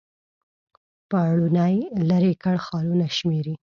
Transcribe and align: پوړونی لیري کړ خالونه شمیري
پوړونی 1.09 1.75
لیري 2.09 2.33
کړ 2.43 2.55
خالونه 2.65 3.05
شمیري 3.17 3.55